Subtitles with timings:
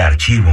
[0.00, 0.52] Archivo.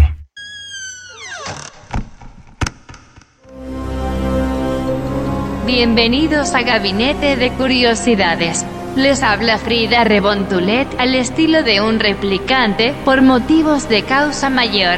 [5.65, 8.65] Bienvenidos a Gabinete de Curiosidades.
[8.95, 14.97] Les habla Frida Rebontulet al estilo de un replicante por motivos de causa mayor.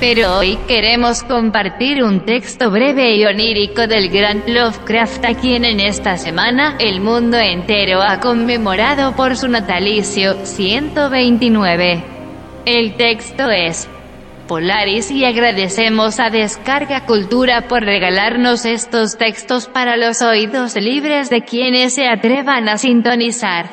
[0.00, 5.80] Pero hoy queremos compartir un texto breve y onírico del gran Lovecraft a quien en
[5.80, 12.21] esta semana el mundo entero ha conmemorado por su natalicio 129.
[12.64, 13.88] El texto es
[14.46, 21.42] Polaris y agradecemos a Descarga Cultura por regalarnos estos textos para los oídos libres de
[21.42, 23.68] quienes se atrevan a sintonizar.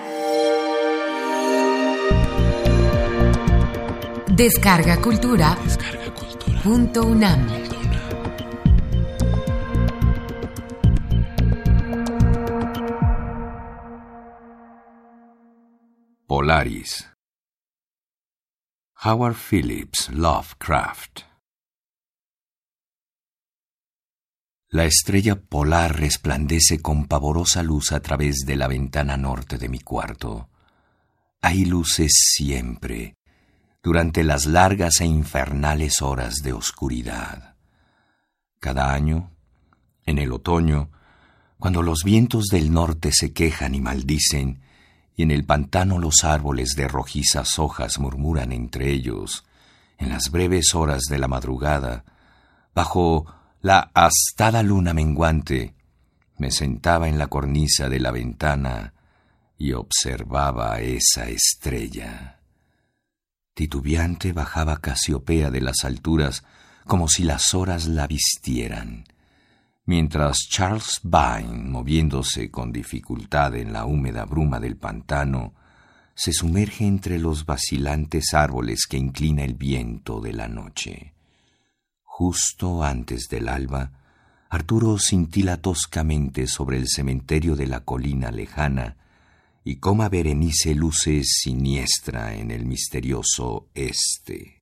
[4.27, 5.55] Descarga Cultura.
[6.63, 7.47] Punto UNAM.
[16.25, 17.18] Polaris.
[19.01, 21.21] Howard Phillips Lovecraft.
[24.71, 29.79] La estrella polar resplandece con pavorosa luz a través de la ventana norte de mi
[29.79, 30.49] cuarto.
[31.39, 33.15] Hay luces siempre,
[33.81, 37.55] durante las largas e infernales horas de oscuridad.
[38.59, 39.31] Cada año,
[40.05, 40.91] en el otoño,
[41.57, 44.61] cuando los vientos del norte se quejan y maldicen,
[45.19, 49.43] y en el pantano los árboles de rojizas hojas murmuran entre ellos,
[49.97, 52.05] en las breves horas de la madrugada,
[52.73, 53.25] bajo
[53.61, 55.73] la astada luna menguante,
[56.37, 58.93] me sentaba en la cornisa de la ventana
[59.57, 62.39] y observaba esa estrella.
[63.53, 66.45] Titubeante bajaba Casiopea de las alturas
[66.85, 69.03] como si las horas la vistieran,
[69.89, 75.55] mientras Charles Vine, moviéndose con dificultad en la húmeda bruma del pantano,
[76.13, 81.15] se sumerge entre los vacilantes árboles que inclina el viento de la noche.
[82.03, 83.91] Justo antes del alba,
[84.51, 88.95] Arturo cintila toscamente sobre el cementerio de la colina lejana,
[89.63, 94.61] y coma Berenice luce siniestra en el misterioso este.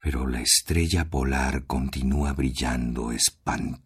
[0.00, 3.83] Pero la estrella polar continúa brillando espantosa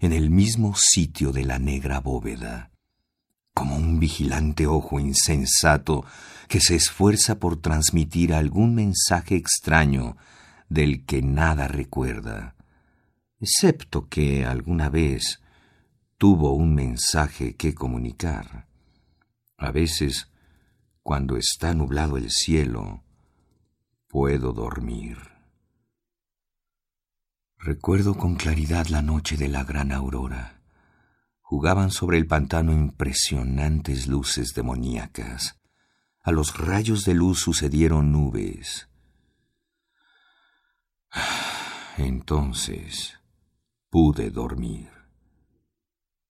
[0.00, 2.70] en el mismo sitio de la negra bóveda,
[3.52, 6.04] como un vigilante ojo insensato
[6.48, 10.16] que se esfuerza por transmitir algún mensaje extraño
[10.68, 12.54] del que nada recuerda,
[13.40, 15.40] excepto que alguna vez
[16.16, 18.66] tuvo un mensaje que comunicar.
[19.58, 20.28] A veces,
[21.02, 23.02] cuando está nublado el cielo,
[24.08, 25.33] puedo dormir.
[27.64, 30.60] Recuerdo con claridad la noche de la gran aurora.
[31.40, 35.58] Jugaban sobre el pantano impresionantes luces demoníacas.
[36.20, 38.90] A los rayos de luz sucedieron nubes.
[41.96, 43.18] Entonces
[43.88, 44.90] pude dormir.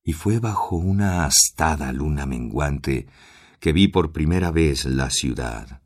[0.04, 3.08] Y fue bajo una astada luna menguante
[3.58, 5.80] que vi por primera vez la ciudad.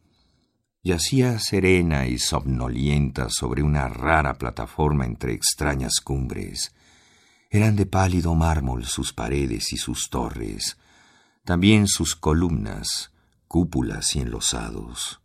[0.89, 6.75] Yacía serena y somnolienta sobre una rara plataforma entre extrañas cumbres.
[7.51, 10.79] Eran de pálido mármol sus paredes y sus torres,
[11.45, 13.13] también sus columnas,
[13.49, 15.21] cúpulas y enlosados.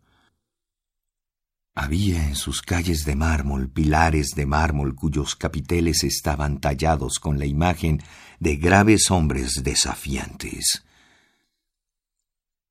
[1.74, 7.46] Había en sus calles de mármol pilares de mármol cuyos capiteles estaban tallados con la
[7.46, 8.02] imagen
[8.38, 10.84] de graves hombres desafiantes.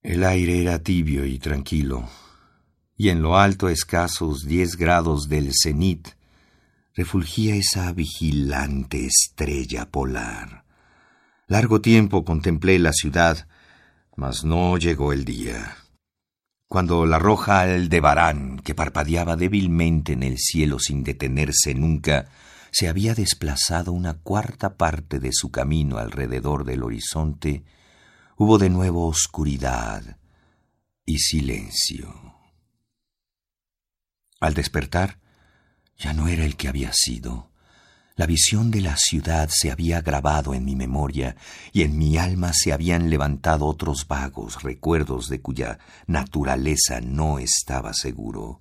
[0.03, 2.07] El aire era tibio y tranquilo,
[2.95, 6.09] y en lo alto, escasos diez grados del cenit,
[6.95, 10.63] refulgía esa vigilante estrella polar.
[11.47, 13.47] Largo tiempo contemplé la ciudad,
[14.15, 15.77] mas no llegó el día.
[16.67, 22.29] Cuando la roja Aldebarán, que parpadeaba débilmente en el cielo sin detenerse nunca,
[22.71, 27.63] se había desplazado una cuarta parte de su camino alrededor del horizonte,
[28.37, 30.17] hubo de nuevo oscuridad
[31.05, 32.32] y silencio.
[34.43, 35.19] Al despertar,
[35.97, 37.49] ya no era el que había sido.
[38.17, 41.37] La visión de la ciudad se había grabado en mi memoria
[41.71, 47.93] y en mi alma se habían levantado otros vagos recuerdos de cuya naturaleza no estaba
[47.93, 48.59] seguro.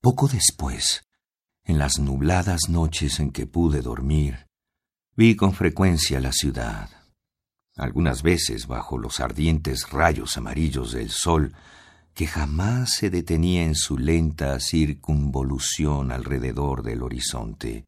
[0.00, 1.04] Poco después,
[1.62, 4.48] en las nubladas noches en que pude dormir,
[5.14, 6.90] vi con frecuencia la ciudad.
[7.76, 11.54] Algunas veces bajo los ardientes rayos amarillos del sol,
[12.14, 17.86] que jamás se detenía en su lenta circunvolución alrededor del horizonte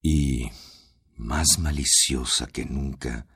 [0.00, 0.50] y,
[1.16, 3.26] más maliciosa que nunca,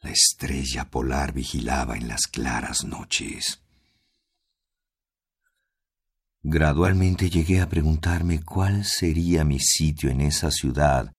[0.00, 3.60] la estrella polar vigilaba en las claras noches.
[6.42, 11.12] Gradualmente llegué a preguntarme cuál sería mi sitio en esa ciudad,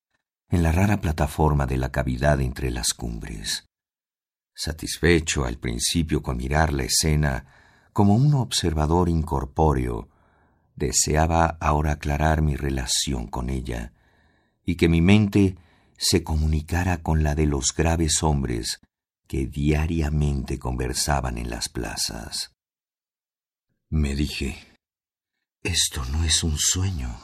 [0.49, 3.65] en la rara plataforma de la cavidad entre las cumbres.
[4.55, 7.56] Satisfecho al principio con mirar la escena
[7.97, 10.07] como un observador incorpóreo,
[10.75, 13.91] deseaba ahora aclarar mi relación con ella
[14.63, 15.57] y que mi mente
[15.97, 18.81] se comunicara con la de los graves hombres
[19.25, 22.51] que diariamente conversaban en las plazas.
[23.89, 24.59] Me dije,
[25.63, 27.17] esto no es un sueño.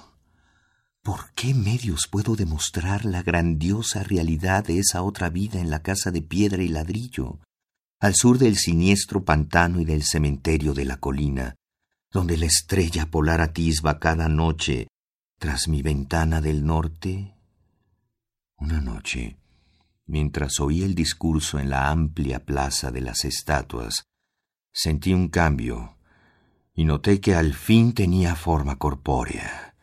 [1.04, 6.10] ¿Por qué medios puedo demostrar la grandiosa realidad de esa otra vida en la casa
[6.10, 7.42] de piedra y ladrillo,
[8.04, 11.56] al sur del siniestro pantano y del cementerio de la colina,
[12.12, 14.90] donde la estrella polar atisba cada noche
[15.40, 17.34] tras mi ventana del norte?
[18.58, 19.38] Una noche,
[20.06, 24.04] mientras oí el discurso en la amplia plaza de las estatuas,
[24.74, 25.98] sentí un cambio
[26.74, 29.76] y noté que al fin tenía forma corpórea.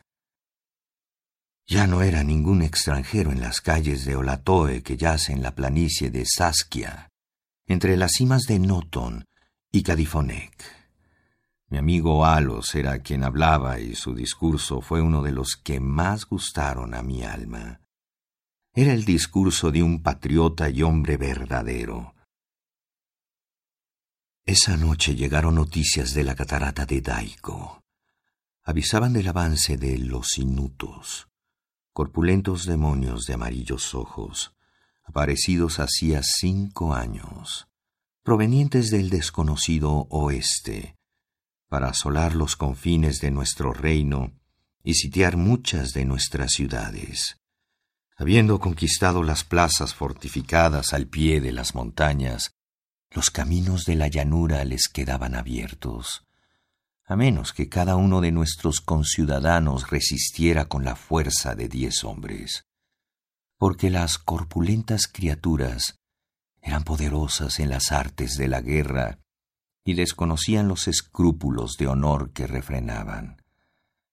[1.65, 6.11] Ya no era ningún extranjero en las calles de Olatoe que yace en la planicie
[6.11, 7.10] de Saskia,
[7.71, 9.25] entre las cimas de Noton
[9.71, 10.51] y Cadifonec.
[11.69, 16.25] Mi amigo Alos era quien hablaba y su discurso fue uno de los que más
[16.25, 17.79] gustaron a mi alma.
[18.73, 22.13] Era el discurso de un patriota y hombre verdadero.
[24.45, 27.81] Esa noche llegaron noticias de la catarata de Daiko.
[28.63, 31.29] Avisaban del avance de los inutos,
[31.93, 34.53] corpulentos demonios de amarillos ojos,
[35.11, 37.67] aparecidos hacía cinco años,
[38.23, 40.95] provenientes del desconocido oeste,
[41.67, 44.31] para asolar los confines de nuestro reino
[44.85, 47.35] y sitiar muchas de nuestras ciudades.
[48.15, 52.53] Habiendo conquistado las plazas fortificadas al pie de las montañas,
[53.09, 56.25] los caminos de la llanura les quedaban abiertos,
[57.05, 62.63] a menos que cada uno de nuestros conciudadanos resistiera con la fuerza de diez hombres,
[63.61, 65.99] porque las corpulentas criaturas
[66.63, 69.19] eran poderosas en las artes de la guerra
[69.85, 73.39] y desconocían los escrúpulos de honor que refrenaban.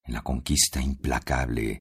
[0.04, 1.80] En la conquista implacable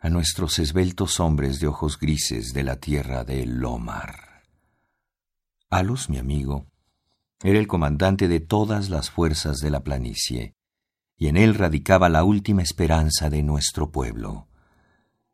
[0.00, 4.42] a nuestros esbeltos hombres de ojos grises de la tierra de Lomar.
[5.70, 6.66] Alos, mi amigo,
[7.44, 10.56] era el comandante de todas las fuerzas de la planicie,
[11.16, 14.48] y en él radicaba la última esperanza de nuestro pueblo.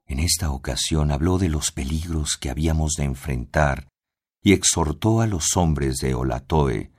[0.06, 3.88] En esta ocasión habló de los peligros que habíamos de enfrentar
[4.42, 6.92] y exhortó a los hombres de Olatoe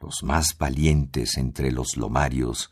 [0.00, 2.70] los más valientes entre los lomarios,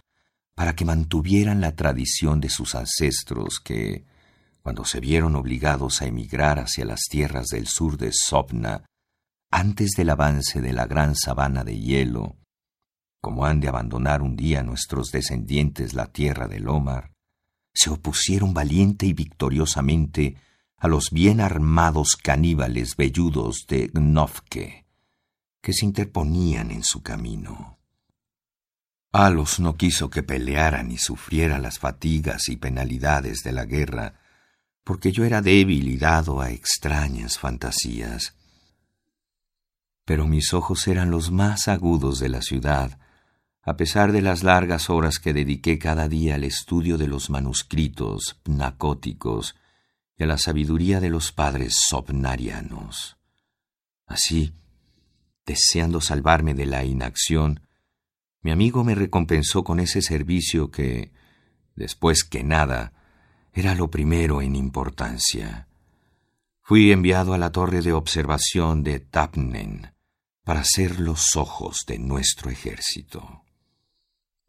[0.55, 4.05] para que mantuvieran la tradición de sus ancestros que,
[4.63, 8.85] cuando se vieron obligados a emigrar hacia las tierras del sur de Sopna,
[9.51, 12.37] antes del avance de la gran sabana de hielo,
[13.21, 17.12] como han de abandonar un día nuestros descendientes la tierra del Omar,
[17.75, 20.37] se opusieron valiente y victoriosamente
[20.77, 24.83] a los bien armados caníbales velludos de Gnovke
[25.63, 27.79] que se interponían en su camino.
[29.13, 34.15] Alos no quiso que peleara ni sufriera las fatigas y penalidades de la guerra,
[34.85, 38.35] porque yo era débil y dado a extrañas fantasías.
[40.05, 42.99] Pero mis ojos eran los más agudos de la ciudad,
[43.65, 48.41] a pesar de las largas horas que dediqué cada día al estudio de los manuscritos
[48.43, 49.55] pnacóticos
[50.19, 53.17] y a la sabiduría de los padres sopnarianos.
[54.07, 54.53] Así,
[55.47, 57.61] deseando salvarme de la inacción,
[58.43, 61.13] mi amigo me recompensó con ese servicio que,
[61.77, 62.93] después que nada,
[63.53, 65.69] era lo primero en importancia.
[66.63, 69.93] Fui enviado a la torre de observación de Tapnen
[70.43, 73.45] para ser los ojos de nuestro ejército.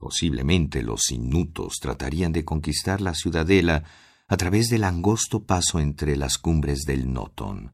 [0.04, 3.86] Posiblemente los inutos tratarían de conquistar la ciudadela
[4.28, 7.72] a través del angosto paso entre las cumbres del Noton,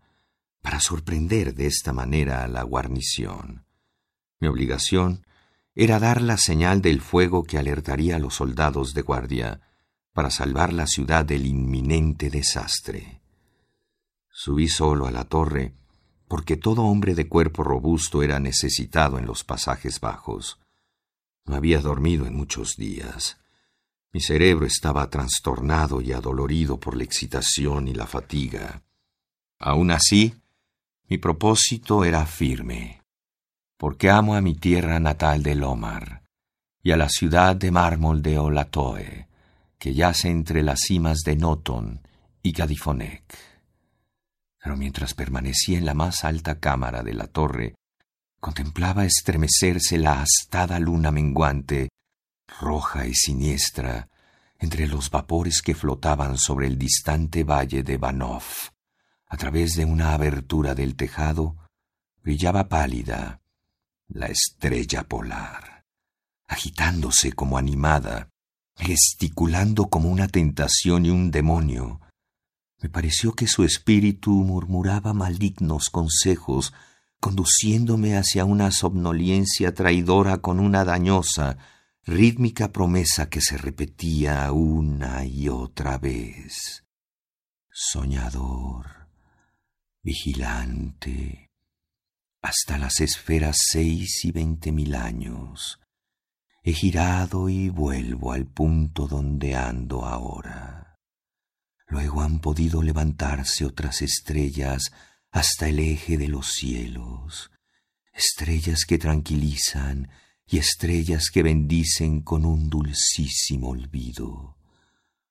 [0.61, 3.65] para sorprender de esta manera a la guarnición.
[4.39, 5.25] Mi obligación
[5.73, 9.61] era dar la señal del fuego que alertaría a los soldados de guardia,
[10.13, 13.23] para salvar la ciudad del inminente desastre.
[14.29, 15.73] Subí solo a la torre
[16.27, 20.59] porque todo hombre de cuerpo robusto era necesitado en los pasajes bajos.
[21.49, 23.39] No había dormido en muchos días.
[24.13, 28.83] Mi cerebro estaba trastornado y adolorido por la excitación y la fatiga.
[29.57, 30.35] Aun así,
[31.07, 33.01] mi propósito era firme,
[33.77, 36.21] porque amo a mi tierra natal de Lomar
[36.83, 39.27] y a la ciudad de mármol de Olatoe,
[39.79, 41.99] que yace entre las cimas de Noton
[42.43, 43.23] y Gadifonec.
[44.63, 47.73] Pero mientras permanecía en la más alta cámara de la torre,
[48.39, 51.89] contemplaba estremecerse la astada luna menguante,
[52.59, 54.09] roja y siniestra,
[54.59, 58.43] entre los vapores que flotaban sobre el distante valle de Banov.
[59.27, 61.55] A través de una abertura del tejado
[62.21, 63.41] brillaba pálida
[64.07, 65.85] la estrella polar,
[66.47, 68.29] agitándose como animada,
[68.75, 72.01] gesticulando como una tentación y un demonio.
[72.81, 76.73] Me pareció que su espíritu murmuraba malignos consejos,
[77.19, 81.57] conduciéndome hacia una somnolencia traidora con una dañosa,
[82.05, 86.85] rítmica promesa que se repetía una y otra vez.
[87.69, 89.09] Soñador,
[90.01, 91.49] vigilante,
[92.41, 95.79] hasta las esferas seis y veinte mil años.
[96.63, 100.97] He girado y vuelvo al punto donde ando ahora.
[101.87, 104.91] Luego han podido levantarse otras estrellas
[105.31, 107.51] hasta el eje de los cielos,
[108.13, 110.09] estrellas que tranquilizan
[110.47, 114.57] y estrellas que bendicen con un dulcísimo olvido.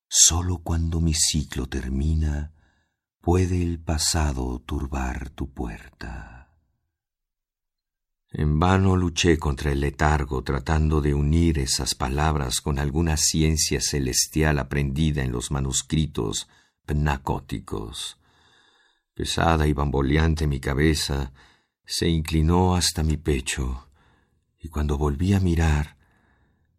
[0.09, 2.53] Sólo cuando mi ciclo termina,
[3.21, 6.39] puede el pasado turbar tu puerta.
[8.31, 14.59] En vano luché contra el letargo tratando de unir esas palabras con alguna ciencia celestial
[14.59, 16.47] aprendida en los manuscritos
[16.85, 18.18] pnacóticos.
[19.19, 21.33] Pesada y bamboleante mi cabeza
[21.85, 23.91] se inclinó hasta mi pecho,
[24.61, 25.97] y cuando volví a mirar,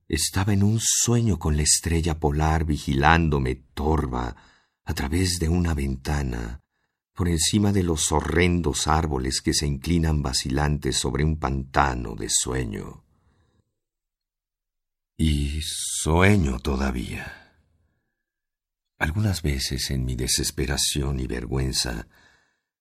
[0.08, 4.38] estaba en un sueño con la estrella polar vigilándome torva
[4.86, 6.62] a través de una ventana,
[7.14, 13.04] por encima de los horrendos árboles que se inclinan vacilantes sobre un pantano de sueño.
[15.18, 17.58] Y sueño todavía.
[18.98, 22.08] Algunas veces en mi desesperación y vergüenza,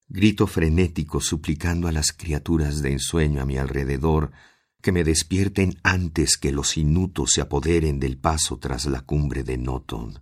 [0.08, 4.32] grito frenético suplicando a las criaturas de ensueño a mi alrededor
[4.80, 9.58] que me despierten antes que los inutos se apoderen del paso tras la cumbre de
[9.58, 10.20] Noton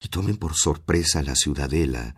[0.00, 2.16] y tomen por sorpresa la ciudadela,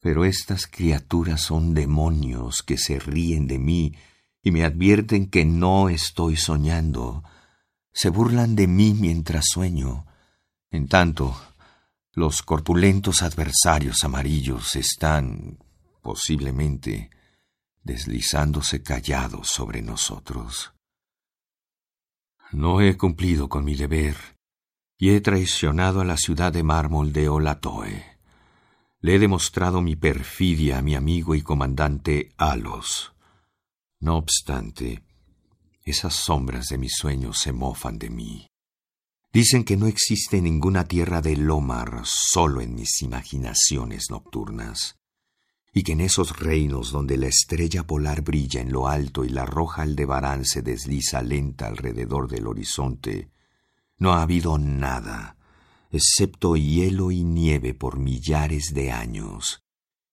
[0.00, 3.94] pero estas criaturas son demonios que se ríen de mí
[4.42, 7.24] y me advierten que no estoy soñando.
[7.92, 10.06] Se burlan de mí mientras sueño.
[10.70, 11.36] En tanto,
[12.12, 15.58] los corpulentos adversarios amarillos están,
[16.06, 17.10] posiblemente,
[17.82, 20.72] deslizándose callados sobre nosotros.
[22.52, 24.14] No he cumplido con mi deber
[24.96, 28.04] y he traicionado a la ciudad de mármol de Olatoe.
[29.00, 33.12] Le he demostrado mi perfidia a mi amigo y comandante Alos.
[33.98, 35.02] No obstante,
[35.82, 38.46] esas sombras de mis sueños se mofan de mí.
[39.32, 44.96] Dicen que no existe ninguna tierra de Lomar solo en mis imaginaciones nocturnas,
[45.76, 49.44] y que en esos reinos donde la estrella polar brilla en lo alto y la
[49.44, 53.28] roja aldebarán se desliza lenta alrededor del horizonte,
[53.98, 55.36] no ha habido nada
[55.90, 59.62] excepto hielo y nieve por millares de años,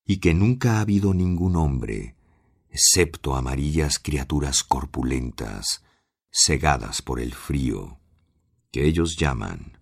[0.06, 2.18] y que nunca ha habido ningún hombre,
[2.70, 5.82] excepto amarillas criaturas corpulentas,
[6.30, 8.02] cegadas por el frío,
[8.70, 9.78] que ellos llaman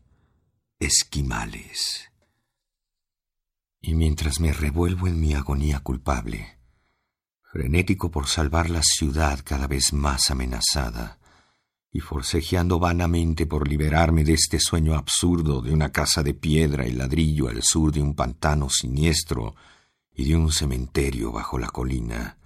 [0.77, 2.10] esquimales.
[3.81, 6.59] Y mientras me revuelvo en mi agonía culpable,
[7.41, 11.19] frenético por salvar la ciudad cada vez más amenazada,
[11.91, 16.93] y forcejeando vanamente por liberarme de este sueño absurdo de una casa de piedra y
[16.93, 19.55] ladrillo al sur de un pantano siniestro
[20.13, 22.37] y de un cementerio bajo la colina,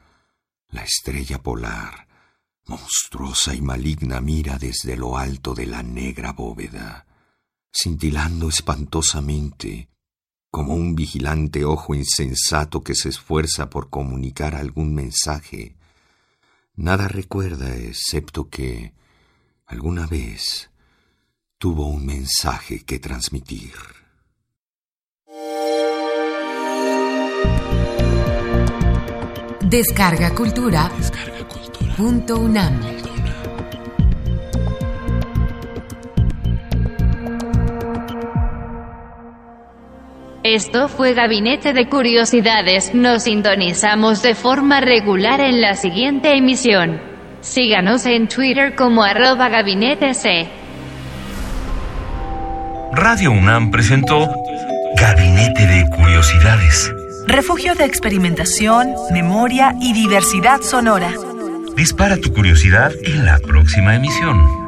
[0.69, 2.07] la estrella polar,
[2.65, 7.05] monstruosa y maligna, mira desde lo alto de la negra bóveda,
[7.71, 9.89] cintilando espantosamente,
[10.55, 15.75] como un vigilante ojo insensato que se esfuerza por comunicar algún mensaje.
[16.77, 18.93] Nada recuerda excepto que,
[19.65, 20.69] alguna vez
[21.57, 23.73] tuvo un mensaje que transmitir.
[29.59, 30.89] Descarga Cultura.
[30.97, 31.95] Descarga cultura.
[31.97, 32.94] Punto UNAM.
[40.47, 42.93] Esto fue Gabinete de Curiosidades.
[42.93, 47.01] Nos sintonizamos de forma regular en la siguiente emisión.
[47.41, 50.47] Síganos en Twitter como arroba gabinete C.
[52.91, 54.29] Radio UNAM presentó
[54.95, 56.93] Gabinete de Curiosidades.
[57.25, 61.09] Refugio de experimentación, memoria y diversidad sonora.
[61.75, 64.64] Dispara tu curiosidad en la próxima emisión.